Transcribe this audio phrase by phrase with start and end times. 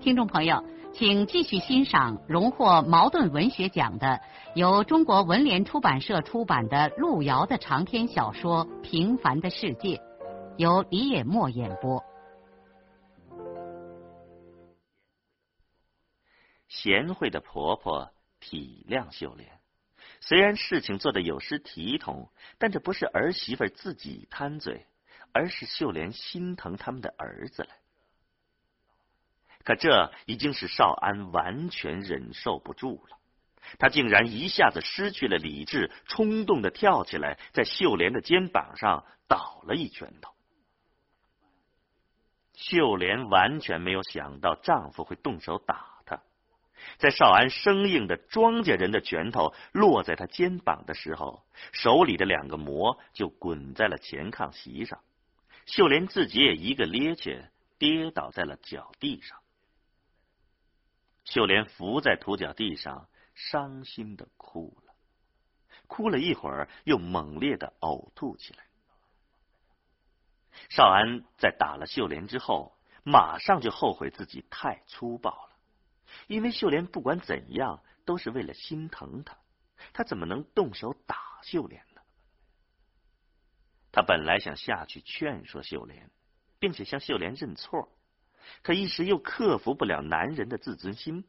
[0.00, 0.64] 听众朋友，
[0.94, 4.18] 请继续欣赏荣获茅盾文学奖的、
[4.54, 9.96] 由中国文联出版社出版的路遥的长篇小说《平凡的世界》，
[10.56, 12.02] 由李野墨演播。
[16.66, 19.50] 贤惠的婆婆体谅秀莲，
[20.20, 24.86] 虽然事情做的有失体统，但这不是儿媳妇自己贪嘴，
[25.34, 27.68] 而是秀莲心疼他们的儿子了。
[29.64, 33.18] 可这已经使少安完全忍受不住了，
[33.78, 40.32] 他竟然一下子失去了理智，冲动的跳起来，在秀莲的肩膀上倒了一拳头。
[42.54, 46.20] 秀莲完全没有想到丈夫会动手打她，
[46.98, 55.00] 在少安生硬的庄稼人的拳头落在她肩膀的时候，手里的两个馍就滚在了前炕席上，
[55.66, 57.44] 秀莲自己也一个趔趄，
[57.78, 59.38] 跌倒在了脚地上。
[61.24, 64.94] 秀莲伏在土脚地上，伤心的哭了，
[65.86, 68.64] 哭了一会儿，又猛烈的呕吐起来。
[70.68, 75.56] 少安在打了秀莲之后，马上就后悔自己太粗暴了，
[76.26, 79.38] 因为秀莲不管怎样都是为了心疼他，
[79.92, 82.02] 他怎么能动手打秀莲呢？
[83.92, 86.10] 他本来想下去劝说秀莲，
[86.58, 87.88] 并且向秀莲认错。
[88.62, 91.24] 可一时又克服不了男人的自尊心，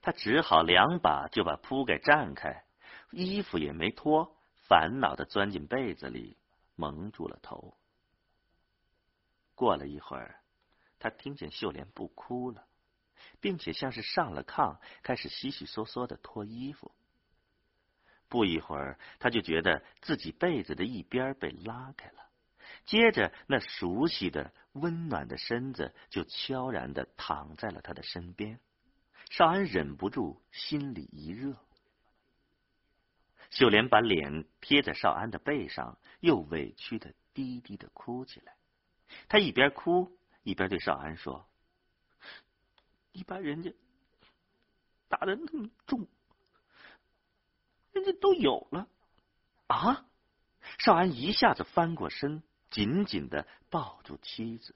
[0.00, 2.64] 他只好两把就把铺盖占开，
[3.10, 4.36] 衣服也没脱，
[4.68, 6.36] 烦恼的钻进被子里，
[6.74, 7.76] 蒙住了头。
[9.54, 10.40] 过了一会儿，
[10.98, 12.64] 他听见秀莲不哭了，
[13.40, 16.90] 并且像是上了炕，开始稀稀嗦嗦的脱衣服。
[18.28, 22.21] 不一会儿，他就觉得自己被子的一边被拉开了。
[22.84, 28.58] 接着，那熟悉的、温暖的身子就悄然的躺在了他的身边。
[29.30, 31.56] 少安忍不住心里一热。
[33.50, 38.56] 秀莲把脸贴在少安的背上，又委屈的低低的哭起来。
[39.28, 41.46] 她一边哭一边对少安说
[43.12, 43.72] ：“你把人家
[45.08, 46.06] 打的那么重，
[47.92, 48.88] 人家都有了
[49.66, 50.06] 啊！”
[50.78, 52.42] 少安一下子翻过身。
[52.72, 54.74] 紧紧的抱住妻子。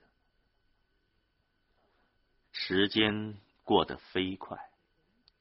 [2.53, 4.71] 时间过得飞快，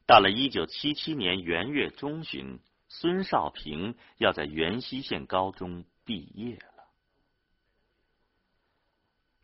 [0.07, 6.87] 到了一九七七年元月中旬，孙少平要在元溪县高中毕业了。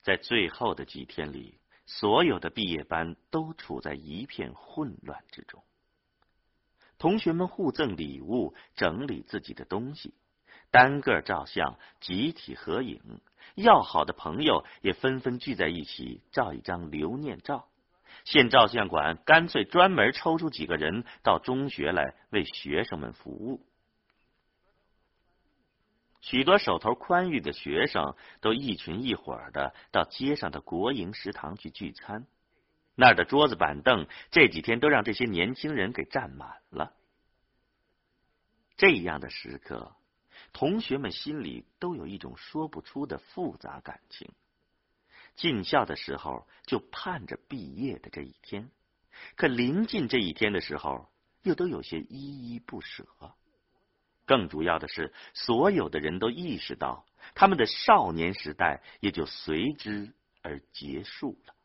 [0.01, 5.63] 在最后的几天里，所有的毕业班都处在一片混乱之中。
[6.97, 10.13] 同学们互赠礼物，整理自己的东西。
[10.71, 13.21] 单个照相，集体合影，
[13.55, 17.67] 要好的朋友也纷纷聚在一起照一张留念照。
[18.23, 23.65] 县照相馆干脆专门抽出几个人到中学来为学生们服务。
[26.21, 32.27] 许多手头宽裕的学生都一群一伙的到街上的国营食堂去聚餐，
[32.95, 36.93] 那儿的桌子板凳这几天都让这些年轻人给占满了。
[38.77, 39.95] 这样的时刻。
[40.53, 44.31] 同学们心里都有一种说不出的复杂感情。
[45.35, 48.69] 进校的时候就盼着毕业的这一天，
[49.35, 51.09] 可临近这一天的时候，
[51.43, 53.05] 又都有些依依不舍。
[54.25, 61.55] 更主要的是，所有的人都意识到，他们的少年时代也就随之而结束了。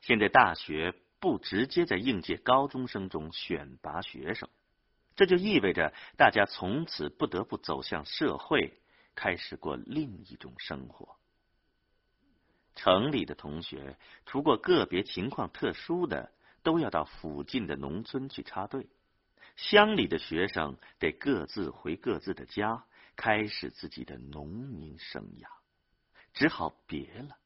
[0.00, 4.48] 现在大学不直接在应届高中生中选拔学生。
[5.14, 8.80] 这就意味着大家从此不得不走向社会，
[9.14, 11.16] 开始过另一种生活。
[12.74, 16.32] 城里的同学，除过个别情况特殊的，
[16.62, 18.86] 都要到附近的农村去插队；
[19.56, 25.46] 乡里的学生得各自回各自的家，开始自己的农民生涯，
[26.32, 27.36] 只好别了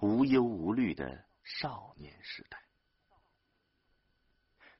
[0.00, 2.63] 无忧无虑的少年时代。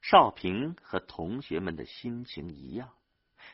[0.07, 2.93] 少平和同学们的心情一样，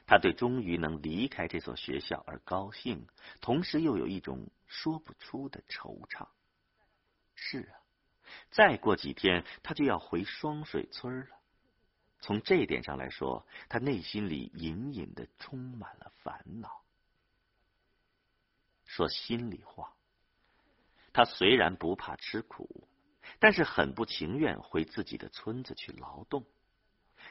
[0.06, 3.08] 他对终于能离开这所学校而高兴，
[3.40, 6.28] 同时又有一种说不出的惆怅。
[7.36, 7.80] 是啊，
[8.50, 11.38] 再过几天他就要回双水村了。
[12.20, 16.84] 从这一点上来说，他内心里隐隐的充满了烦恼。
[18.84, 19.96] 说心里话，
[21.14, 22.90] 他虽然不怕吃苦，
[23.42, 26.46] 但是很不情愿回自己的村子去劳动。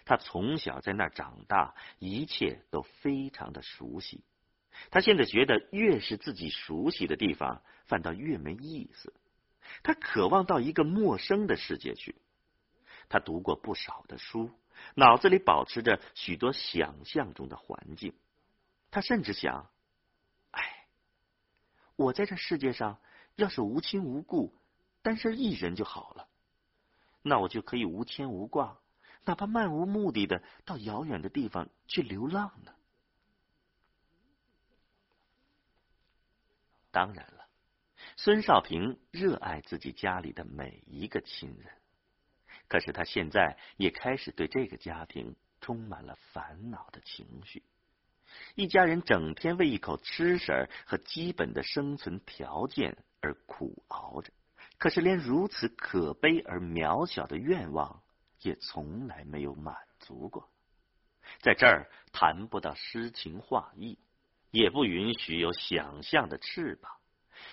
[0.05, 4.25] 他从小在那儿长大，一切都非常的熟悉。
[4.91, 9.15] 他现在觉得，越是自己熟悉的地方，反倒越没意思。
[9.85, 12.17] 他渴望到一个陌生的世界去。
[13.09, 14.51] 他读过不少的书，
[14.97, 18.15] 脑子里保持着许多想象中的环境。
[18.91, 19.71] 他甚至想：
[20.51, 20.87] 哎，
[21.95, 22.99] 我在这世界上
[23.37, 24.60] 要是无亲无故，
[25.03, 26.29] 单身一人就好了，
[27.23, 28.79] 那我就可以无牵无挂。
[29.25, 32.75] 哪怕漫无目的的到遥远的地方去流浪呢？
[36.91, 37.47] 当然了，
[38.17, 41.73] 孙少平热爱自己家里的每一个亲人，
[42.67, 47.63] 可是他现在也开始对这个家庭充满了烦恼的情绪。
[48.55, 54.33] 一家人整天为一口吃食和基本的生存条件而苦熬着，
[54.81, 58.03] 可是连如此可悲而渺小的愿望。
[58.43, 60.49] 也从来没有满足过，
[61.43, 63.99] 在这儿谈不到诗情画意，
[64.51, 66.91] 也不允许有想象的翅膀。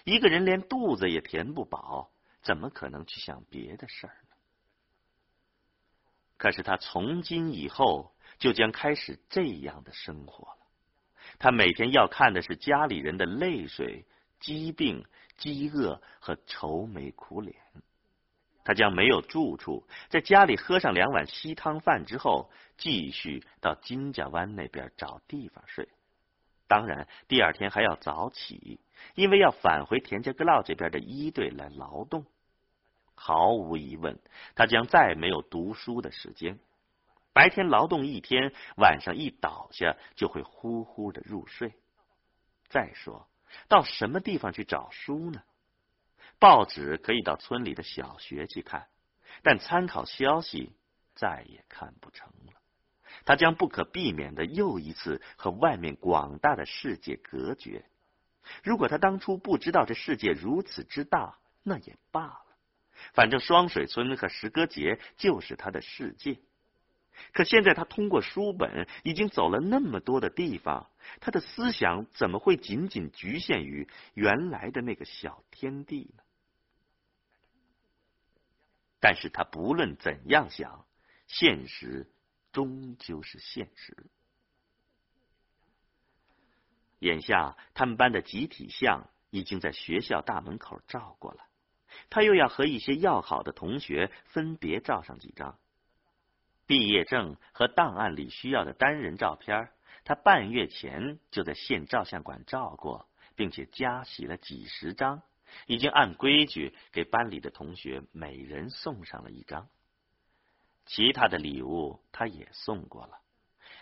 [0.06, 2.10] 一个人连肚子也填不饱，
[2.42, 4.36] 怎么可能去想别的事儿呢？
[6.38, 10.68] 可是他从今以后就将开始这样的生活了。
[11.38, 14.06] 他每天要看的是家里人的泪水、
[14.40, 15.06] 疾病、
[15.38, 17.56] 饥饿和愁眉苦脸。
[18.64, 25.88] 他将没有住处，在家里喝上两碗稀汤饭之后，继续到金家湾那边找地方睡。
[26.68, 28.82] 当然，第二天还要早起，
[29.16, 32.26] 因为要返回田家阁老这边的一队来劳动。
[33.16, 34.20] 毫无疑问，
[34.54, 36.60] 他将再没有读书的时间。
[37.32, 41.72] 白天劳动一天，晚上一倒下就会呼呼的入睡。
[42.68, 43.26] 再说，
[43.68, 45.42] 到什么地方去找书呢？
[46.40, 48.88] 报纸可以到村里的小学去看，
[49.42, 50.74] 但参考消息
[51.16, 52.54] 再也看不成了。
[53.26, 57.86] 他将不可避免的又一次和外面广大的世界隔绝。
[58.64, 62.46] 如果他当初不知道这世界如此之大，那也罢了。
[63.14, 66.40] 反正双水村和石歌节就是他的世界。
[67.34, 76.24] 可现在他通过书本已经走了那么多的地方，他的思想怎么会仅仅局限于原来的那个小天地呢？
[79.00, 80.86] 但是他不论怎样想，
[81.28, 82.10] 现实
[82.52, 83.96] 终究是现实。
[87.00, 91.44] 眼下他们班的集体像已经在学校大门口照过了，
[92.10, 95.60] 他又要和一些要好的同学分别照上几张
[96.68, 99.70] 毕业证和档案里需要的单人照片。
[100.04, 105.24] 他半月前就在县照相馆照过，并且加洗了几十张。
[105.66, 109.70] 已经按规矩给班里的同学每人送上了一张，
[110.86, 113.18] 其他的礼物他也送过了。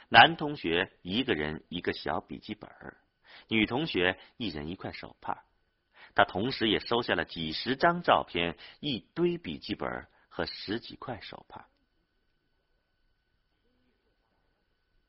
[0.10, 2.70] 男同学一个人一个小笔记本，
[3.48, 5.44] 女同学一人一块手帕。
[6.14, 11.68] 他同时也收下了几十张照片、一堆笔记本和十几块手帕。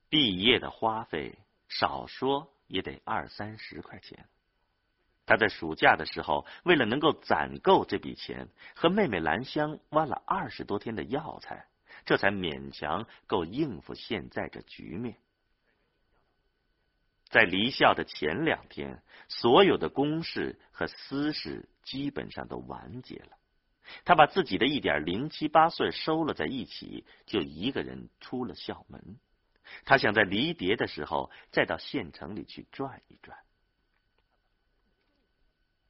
[0.09, 4.27] 毕业的花费少说也得二三十块钱。
[5.27, 11.67] 他在暑假的时候，为了能够攒够这笔钱，和妹妹兰香挖了二十多天的药材，
[12.05, 15.17] 这才勉强够应付现在这局面。
[17.25, 23.37] 在离校的前两天，所有的公事和私事基本上都完结了。
[24.05, 29.19] 他把自己的一点零七八碎收了在一起，就一个人出了校门。
[29.85, 33.39] 他想在离别的时候，再到县城里去转一转。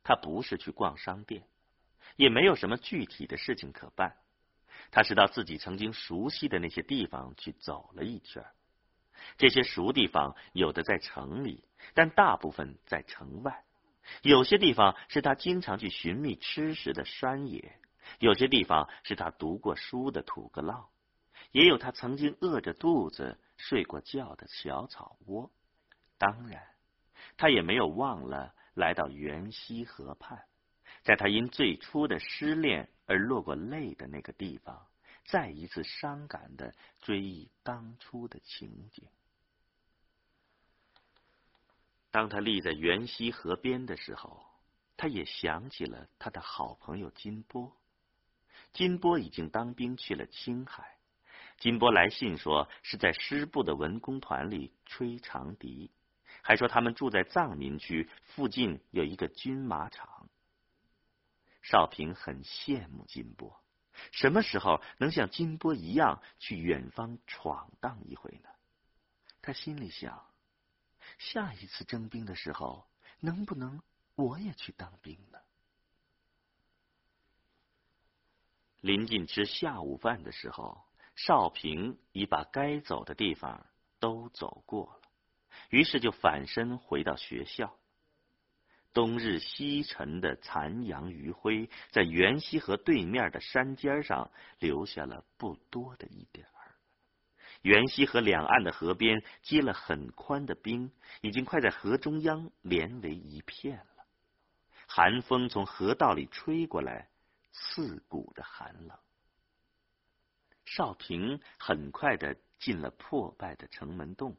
[0.02, 1.48] 他不是去逛商店，
[2.16, 4.16] 也没有什么具体的事情可办。
[4.90, 8.44] 他是到自己曾经熟悉的那些地方去走了一圈。
[9.36, 11.64] 这些熟地方有的在城里，
[11.94, 13.64] 但大部分在城外。
[14.22, 17.80] 有些地方是他经常去寻觅吃食的山野，
[18.20, 20.86] 有些地方是他读过书的土阁涝，
[21.50, 25.50] 也有他曾经饿着肚子睡过觉的小草窝。
[26.18, 26.62] 当然，
[27.36, 28.54] 他也没有忘了。
[28.76, 30.44] 来到元溪河畔，
[31.02, 34.86] 在他因最初的失恋而落过泪的那个地方，
[35.24, 39.08] 再一次伤感的追忆当初的情景。
[42.10, 44.44] 当他立在元溪河边的时候，
[44.98, 47.74] 他也想起了他的好朋友金波。
[48.74, 50.95] 金波已经当兵去了青海。
[51.58, 55.90] 金波来信说是在师部的文工团里吹长笛，
[56.42, 60.28] 还说他们住在藏民区附近有一个军马场。
[61.62, 63.60] 少平很羡慕金波，
[64.12, 68.48] 什么时候能像金波一样去远方闯荡一回呢？
[69.42, 70.26] 他心里想，
[71.18, 72.86] 下一次征兵的时候，
[73.18, 73.82] 能不能
[74.14, 75.38] 我也去当兵呢？
[78.80, 80.85] 临近吃下午饭的时候，
[81.16, 83.66] 少平已把该走的地方
[83.98, 85.08] 都走过了，
[85.70, 87.76] 于是就返身回到学校。
[88.92, 96.52] 冬日西沉的残阳余晖，在袁溪河对面的山尖上留下了不多的一点儿。
[97.62, 104.06] 袁溪河两岸的河边结了很宽的冰，已经快在河中央连为一片了。
[104.86, 107.08] 寒风从河道里吹过来，
[107.52, 108.98] 刺骨的寒冷。
[110.66, 114.36] 少平很快的进了破败的城门洞，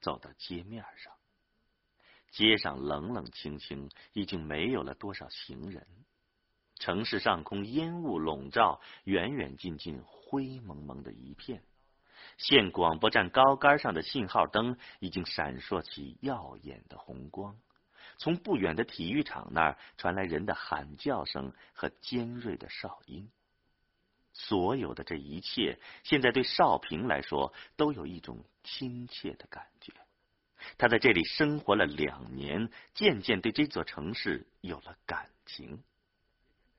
[0.00, 1.12] 走到街面上。
[2.30, 5.86] 街上冷冷清清，已经没有了多少行人。
[6.74, 11.62] 城市上空烟雾笼罩，远远近近灰蒙蒙的一片。
[12.36, 17.56] 县广播站高杆上的信号灯已经闪烁起耀眼的红光。
[18.18, 23.30] 从不远的体育场那儿传来人的喊叫声和尖锐的哨音。
[24.40, 29.92] 所有的这一切，现在对少平来说都有一种亲切的感觉。
[30.76, 35.82] 他在这里生活了两年，渐渐对这座城市有了感情。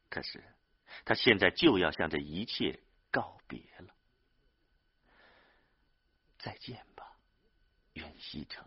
[0.09, 0.41] 可是，
[1.03, 2.79] 他现在就要向这一切
[3.11, 3.93] 告别了。
[6.37, 7.17] 再见吧，
[7.91, 8.65] 袁西城。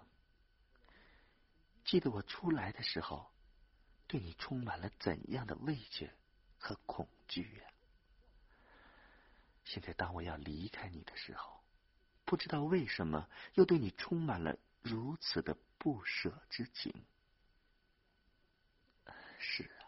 [1.87, 3.31] 记得我出来的时候，
[4.07, 6.11] 对你充满了怎样的畏惧
[6.59, 7.72] 和恐惧呀！
[9.65, 11.61] 现在当我要离开你的时候，
[12.25, 14.57] 不知道为什么又对你充满了。
[14.83, 16.93] 如此的不舍之情。
[19.39, 19.87] 是啊，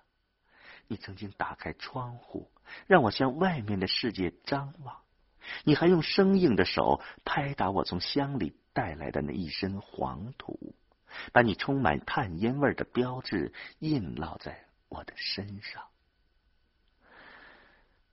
[0.87, 2.49] 你曾经打开窗户，
[2.87, 5.02] 让我向外面的世界张望；
[5.64, 10.76] 你还用生硬的手拍打我从乡里带来的那一身黄土，
[11.33, 15.88] 把你充满炭烟味的标志印烙在我的身上。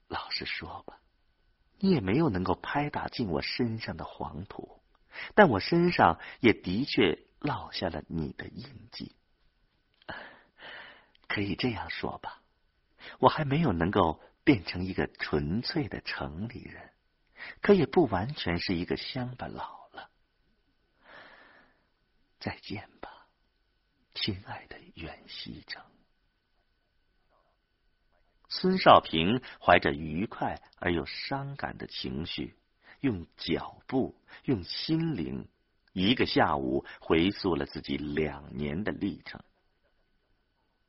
[0.07, 0.99] 老实说吧，
[1.81, 4.79] 你也没有能够拍打进我身上的黄土。
[5.35, 9.13] 但我身上也的确落下了你的印记，
[11.27, 12.41] 可以这样说吧，
[13.19, 16.91] 我还没有能够变成一个纯粹的城里人，
[17.61, 20.09] 可也不完全是一个乡巴佬了。
[22.39, 23.27] 再见吧，
[24.13, 25.83] 亲爱的袁西城。
[28.53, 32.53] 孙少平怀着愉快而又伤感的情绪。
[32.99, 35.47] 用脚步，用心灵，
[35.93, 39.41] 一个下午回溯了自己两年的历程。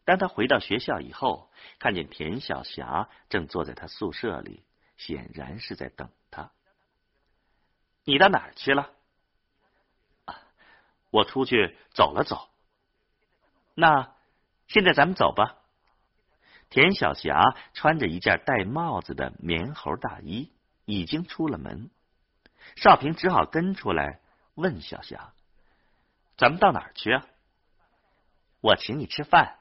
[0.04, 4.64] 当他回到学校以后，看见田晓霞正坐在他宿舍里，
[4.97, 6.50] 显然是在等他。
[8.04, 8.90] 你到哪儿去了？
[10.25, 10.42] 啊
[11.11, 12.50] 我出去走了走。
[13.75, 14.14] 那
[14.66, 15.62] 现在咱们走吧。
[16.73, 20.50] 田小霞穿着一件戴帽子的棉猴大衣，
[20.87, 21.91] 已经出了门。
[22.76, 24.21] 少平只好跟出来
[24.55, 25.35] 问小霞
[26.38, 27.26] ：“咱们到哪儿去啊
[28.62, 29.59] ？”“我请你吃饭。”“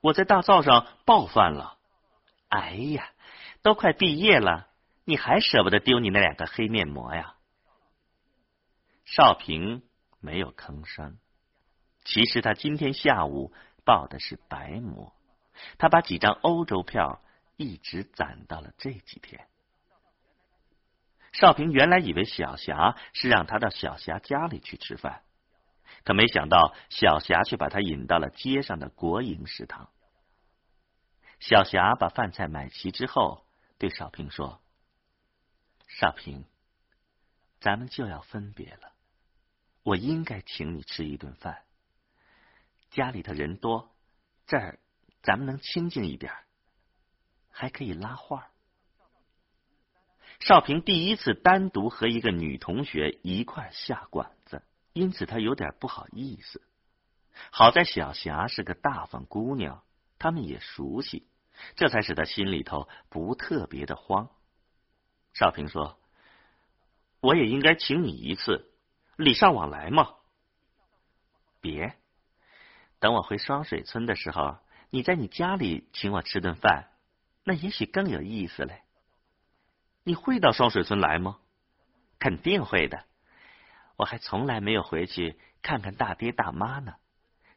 [0.00, 1.76] 我在大灶上爆饭了。
[2.50, 3.10] ”“哎呀，
[3.62, 4.68] 都快毕业了，
[5.04, 7.34] 你还舍不得丢你那两个黑面膜呀？”
[9.04, 9.82] 少平
[10.20, 11.18] 没有吭声。
[12.04, 13.52] 其实他今天下午
[13.84, 15.12] 报的是白膜，
[15.78, 17.22] 他把几张欧洲票
[17.56, 19.46] 一直攒到了这几天。
[21.32, 25.22] 少平原来以为小霞是让他到小霞家里去吃饭，
[26.04, 29.90] 可没想到小霞却把他引到了街上的国营食堂。
[31.38, 33.44] 小霞把饭菜买齐之后，
[33.76, 34.62] 对少平说
[35.86, 36.46] ：“少平，
[37.60, 38.92] 咱们就要分别了，
[39.82, 41.64] 我应该请你吃一顿饭。
[42.88, 43.94] 家里头人多，
[44.46, 44.78] 这儿
[45.26, 46.32] 咱们能清静一点，
[47.50, 48.52] 还可以拉话。”
[50.38, 56.62] 少平第一次单独和一个女同学一块下馆子，因此他有点不好意思。
[57.50, 59.82] 好在小霞是个大方姑娘，
[60.18, 61.26] 他们也熟悉，
[61.74, 64.30] 这才使他心里头不特别的慌。
[65.34, 65.98] 少平说
[67.20, 68.70] ：“我也应该请你一次，
[69.16, 70.14] 礼尚往来嘛。”
[71.60, 71.96] 别，
[73.00, 74.58] 等我回双水村的时候，
[74.90, 76.90] 你在你家里请我吃顿饭，
[77.44, 78.82] 那也许更有意思嘞。
[80.04, 81.38] 你会到双水村来吗？
[82.18, 83.04] 肯定会的。
[83.96, 86.94] 我还从来没有回去看看大爹大妈呢。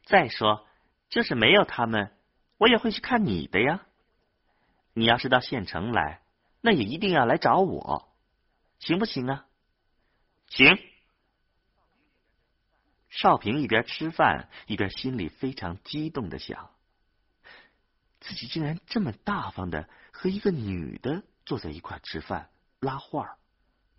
[0.04, 0.66] 再说，
[1.08, 2.16] 就是没有他们，
[2.58, 3.86] 我也会去看你的呀。
[4.92, 6.22] 你要是到县城来，
[6.60, 8.12] 那也一定要来找我，
[8.80, 9.46] 行不行啊？
[10.48, 10.78] 行。
[13.08, 16.70] 少平一边吃饭，一边心里非常激动的想：
[18.20, 23.38] 自己竟然这么大方的和一个女的坐在一块吃饭拉话，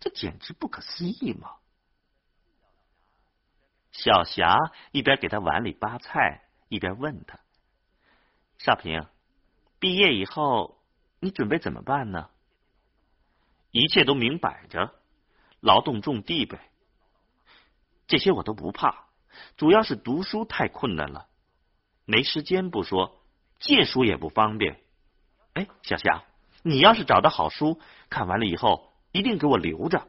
[0.00, 1.56] 这简直不可思议嘛！
[3.90, 4.56] 小霞
[4.90, 7.40] 一边给他碗里扒菜，一边问他
[8.58, 9.06] ：“少平，
[9.78, 10.82] 毕业以后
[11.20, 12.30] 你准备怎么办呢？”
[13.70, 14.94] 一切都明摆着，
[15.60, 16.70] 劳动种地呗。
[18.06, 19.06] 这些我都不怕，
[19.56, 21.28] 主要是读书太困难了，
[22.04, 23.21] 没时间不说，
[23.62, 24.80] 借书也不方便。
[25.54, 26.24] 哎，小霞，
[26.62, 30.08] 你要是找到好书，看完了以后一定给我留着，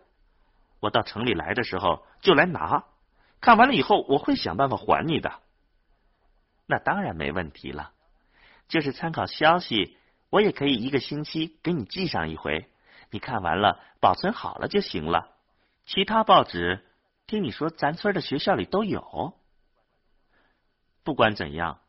[0.80, 2.84] 我到城里来的时候就来拿。
[3.40, 5.40] 看完了以后，我会想办法还你的。
[6.66, 7.92] 那当然没问题了，
[8.70, 9.98] 就是参考消息，
[10.30, 12.70] 我也可以一个星期给你寄上一回。
[13.12, 15.30] 你看完了，保存好了就行了。
[15.86, 16.86] 其他报纸，
[17.28, 19.34] 听你说咱村的学校里都有。
[21.04, 21.82] 不管怎样，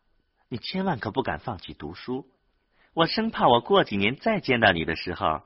[0.55, 2.29] 你千万可不敢放弃读书。
[2.93, 5.43] 我生怕我过几年再见到你的时候，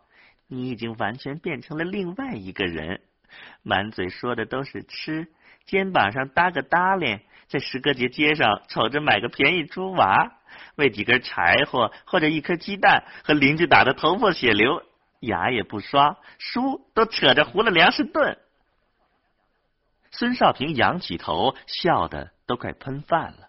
[0.46, 3.00] 你已经完全变成了另外一个人，
[3.62, 5.28] 满嘴说的都是吃。
[5.64, 10.30] 肩膀上搭个搭链，在石歌节街上瞅着买个便宜猪娃，
[10.76, 14.82] 为几根柴火或者一颗鸡蛋，和邻居打得头破血流，
[15.20, 18.36] 牙也不刷，书都扯着糊了粮食炖。
[20.10, 23.47] 孙少平仰起头，笑得都快喷饭了。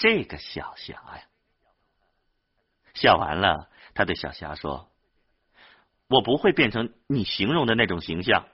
[0.00, 1.22] 这个小霞呀，
[2.94, 4.90] 笑完了，他对小霞说
[6.08, 8.48] ：“我不会变成你形容的那种形象。”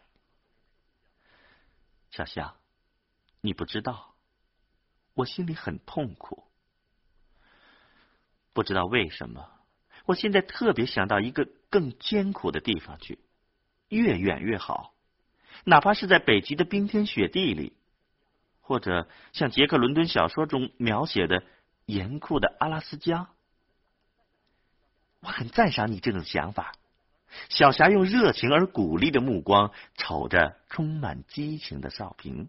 [2.11, 2.57] 小霞。
[3.43, 4.17] 你不知道，
[5.15, 6.43] 我心里很痛苦。
[8.53, 9.49] 不知道为什么，
[10.05, 13.21] 我现在特别想到一个更艰苦的地方去，
[13.89, 14.95] 越远越好，
[15.63, 17.77] 哪怕是在北极的冰天雪地里，
[18.67, 21.45] 或者像杰克·伦敦小说中描写的
[21.85, 23.29] 严酷的阿拉斯加。
[25.21, 26.75] 我很赞赏你这种想法。
[27.49, 32.49] 小霞用热情而鼓励的目光瞅着充满激情的少平。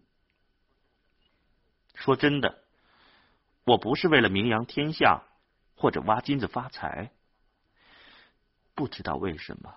[1.94, 2.64] 说真的，
[3.64, 5.24] 我不是为了名扬天下
[5.76, 7.12] 或者挖金子发财。
[8.74, 9.76] 不知道为什么，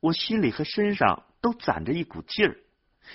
[0.00, 2.58] 我心里和身上都攒着一股劲儿，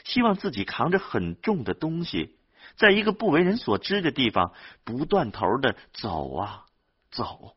[0.06, 2.38] 希望自己扛着很重的东西，
[2.76, 6.66] 在一个不为人所知的地方不断头的走啊
[7.12, 7.56] 走，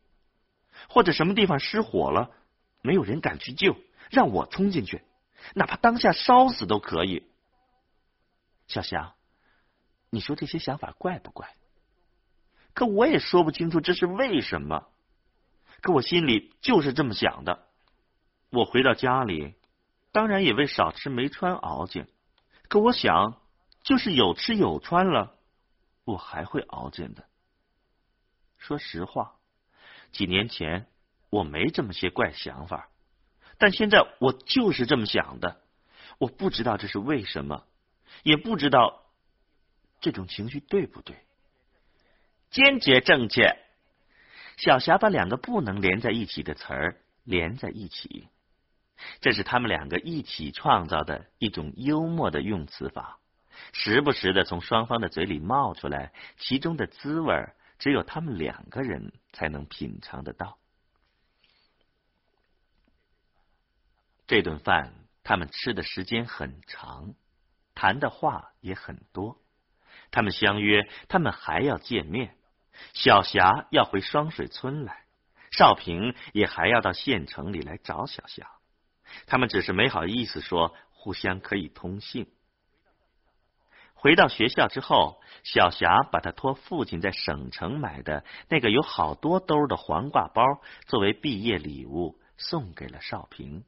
[0.88, 2.30] 或者什么地方失火了，
[2.82, 3.76] 没有人敢去救，
[4.10, 5.02] 让我冲进去，
[5.54, 7.26] 哪怕当下烧死都可以。
[8.66, 9.14] 小霞。
[10.08, 11.52] 你说这些想法怪不怪？
[12.74, 14.86] 可我也说不清楚这是为什么。
[15.82, 17.66] 可我心里就是这么想的。
[18.50, 19.54] 我回到家里，
[20.12, 22.06] 当然也为少吃没穿熬劲。
[22.68, 23.40] 可我想，
[23.86, 25.38] 就是有吃有穿了，
[26.02, 27.24] 我还会熬劲的。
[28.58, 29.36] 说实话，
[30.10, 30.88] 几年前
[31.30, 32.88] 我没这么些怪想法，
[33.58, 35.62] 但现在我就是这么想的。
[36.18, 37.64] 我不知道这是为什么，
[38.24, 39.04] 也不知道。
[40.00, 41.16] 这种情绪对不对？
[42.50, 43.56] 坚决正确。
[44.56, 48.28] 小霞把两个不能连在一起的词儿连在一起，
[49.20, 53.20] 这是他们两个一起创造的一种幽默的用词法，
[53.72, 60.58] 时不时的从双方的嘴里冒出来，其中的滋味只有他们两个人才能品尝得到。
[64.26, 64.92] 这顿饭
[65.22, 67.14] 他们吃的时间很长，
[67.74, 69.38] 谈的话也很多。
[70.10, 72.36] 他们相约，他们还要见面。
[72.92, 75.04] 小霞要回双水村来，
[75.50, 78.50] 少平也还要到县城里来找小霞。
[79.26, 82.30] 他们只是没好意思说，互相可以通信。
[84.06, 90.44] 回到学校之后，小霞把他托父亲在省城买的那个有好多兜的黄瓜包
[90.86, 93.64] 作为毕业礼物送给了少平。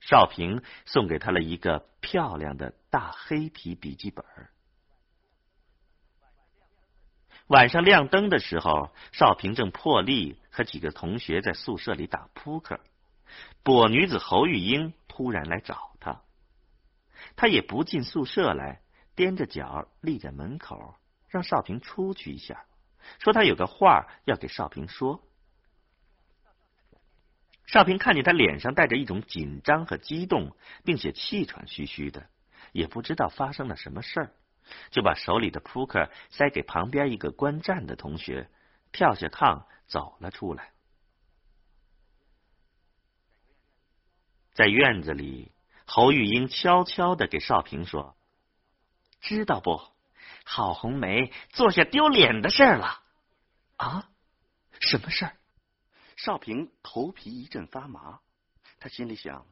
[0.00, 4.24] 少平送给他了一个漂亮的大黑皮笔记本。
[7.48, 12.78] 晚上亮灯的时候，少平正破例和几个同学在宿舍里打扑克。
[13.64, 16.20] 跛女子侯玉英突然来找他，
[17.34, 18.82] 他也不进宿舍来，
[19.16, 20.94] 踮着脚立在门口，
[21.28, 22.64] 让少平出去一下，
[23.18, 25.22] 说他有个话要给少平说。
[27.66, 32.28] 少平看见他脸上带着一种紧张和激动，并且气喘吁吁的，
[32.72, 34.30] 也不知道发生了什么事儿，
[34.90, 38.50] 就把手里的扑克塞给旁边一个观战的同学，
[38.92, 40.72] 跳下炕走了出来。
[44.52, 45.50] 在院子里，
[45.86, 48.14] 侯玉英悄悄的给少平说
[49.24, 49.80] ：“知道不？
[50.44, 53.02] 郝红梅做下丢脸的事儿了。”
[53.76, 54.10] 啊？
[54.80, 55.36] 什么事儿？
[56.16, 58.20] 少平头皮一阵发麻，
[58.78, 59.46] 他心里想：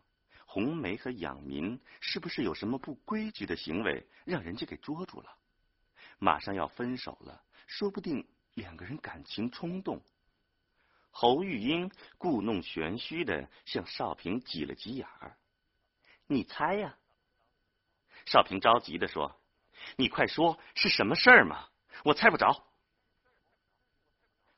[0.46, 5.38] 红梅和养民是不是有什么不规矩的行为，让人家给捉住了？
[6.18, 10.04] 马上要分手了，说不定两个人感情冲动。
[11.10, 15.36] 侯玉英故弄玄虚的向少平挤了挤眼儿
[16.28, 16.96] ：“你猜呀？”
[18.26, 19.40] 少平着急的说
[19.96, 21.68] ：“你快说是什么事儿嘛？
[22.04, 22.64] 我猜不着。”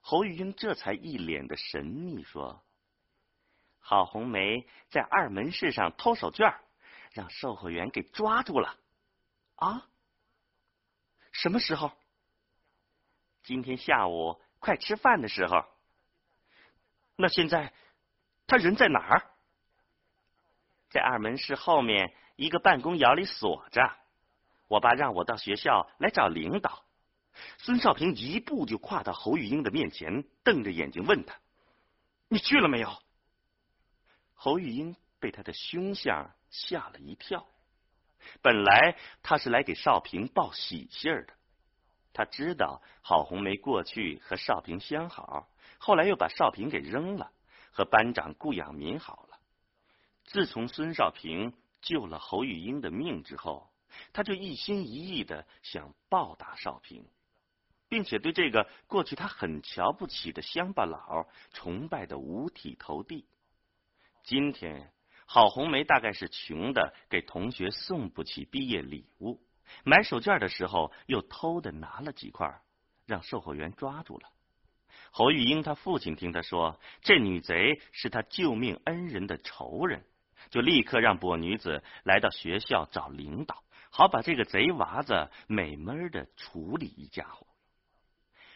[0.01, 2.63] 侯玉英这才一脸的神秘说
[3.81, 6.57] ：“郝红梅在二门市上偷手绢，
[7.13, 8.79] 让售货员给抓住了。”
[9.57, 9.89] 啊？
[11.33, 11.91] 什么时候？
[13.43, 15.65] 今天下午快吃饭的时候。
[17.17, 17.73] 那现在
[18.47, 19.31] 他人在哪儿？
[20.91, 23.97] 在二门市后面一个办公窑里锁着。
[24.69, 26.85] 我爸让我到学校来找领导。
[27.59, 31.37] 孙少平一步就跨到侯玉英的面前，瞪着眼睛问他
[32.29, 32.97] ：“你去了没有？”
[34.35, 37.47] 侯玉英被他的凶相吓了一跳。
[38.41, 41.35] 本来他是来给少平报喜信儿的，
[42.13, 45.49] 他知道郝红梅过去和少平相好，
[45.79, 47.33] 后来又把少平给扔了，
[47.71, 49.39] 和班长顾养民好了。
[50.25, 53.69] 自从孙少平救了侯玉英的命之后，
[54.13, 57.05] 他就一心一意的想报答少平。
[57.89, 63.27] 并且对这个过去他很瞧不起的乡巴佬崇拜的五体投地。
[64.25, 64.91] 今天
[65.27, 69.41] 郝红梅大概是穷的，给同学送不起毕业礼物，
[69.85, 72.61] 买手绢的时候又偷的拿了几块，
[73.07, 74.29] 让售货员抓住了。
[75.13, 80.05] 侯玉英他父亲听他说这女贼是他救命恩人的仇人，
[80.51, 83.63] 就立刻让跛女子来到学校找领导，
[83.97, 87.47] 好把这个贼娃子美门的处理一家伙。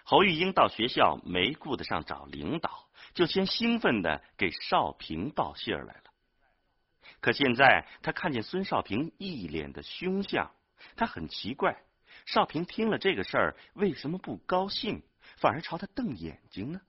[0.03, 6.03] 侯玉英到学校没顾得上找领导，就先兴奋的给少平报信儿来了。
[7.21, 10.51] 可现在他看见孙少平一脸的凶相，
[10.97, 11.85] 他很奇怪，
[12.27, 15.05] 少平听了这个事儿为什么不高兴，
[15.37, 16.81] 反而朝他瞪眼睛呢？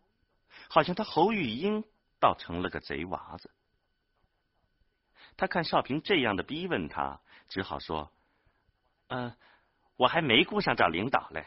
[0.69, 1.83] 好像他侯玉英
[2.19, 3.51] 倒成了个贼娃子。
[5.37, 8.11] 他看少平这样的逼问他，只好说
[9.09, 9.35] ：“嗯，
[9.97, 11.45] 我还没顾上找领导嘞。”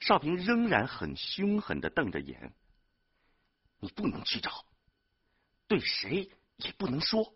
[0.00, 2.52] 少平仍然很凶狠的瞪着眼，
[3.78, 4.64] 你不能去找，
[5.68, 7.34] 对谁也不能说，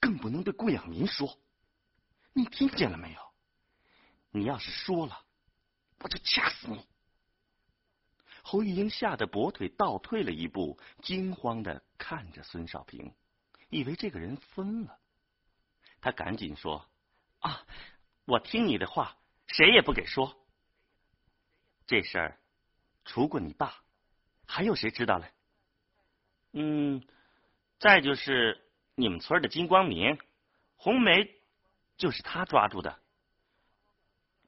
[0.00, 1.38] 更不能对顾养民说，
[2.32, 3.20] 你听见了没有？
[4.30, 5.24] 你要是说了，
[6.00, 6.86] 我就掐死你！
[8.42, 13.14] 侯玉英吓得跛腿倒退了一步，惊慌的看着孙少平，
[13.68, 14.98] 以为这个人疯了。
[16.00, 16.88] 他赶紧说
[17.40, 17.66] ：“啊，
[18.26, 20.36] 我听你的话，谁也不给说。”
[21.86, 22.38] 这事儿，
[23.04, 23.82] 除过你爸，
[24.44, 25.32] 还有谁知道嘞？
[26.52, 27.06] 嗯，
[27.78, 30.18] 再就是你们村的金光明，
[30.74, 31.32] 红梅
[31.96, 33.00] 就是他抓住的。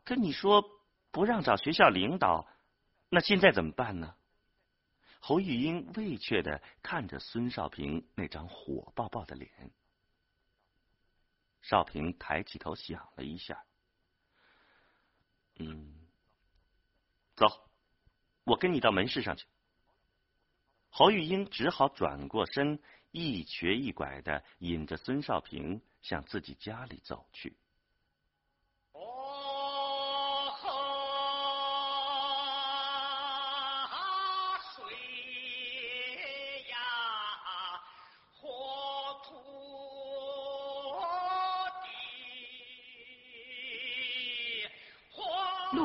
[0.05, 0.65] 可你说
[1.11, 2.49] 不让找学校领导，
[3.09, 4.17] 那现在怎么办呢？
[5.21, 9.71] 侯玉英畏怯的看着孙少平那张火爆爆的脸。
[11.61, 13.65] 少平抬起头想了一下，
[15.59, 15.95] 嗯。
[17.37, 17.47] 走，
[18.45, 19.47] 我跟你到门市上去。
[20.91, 22.81] 侯玉英只好转过身，
[23.13, 27.57] 一瘸一拐的引着孙少平向自己家里走去。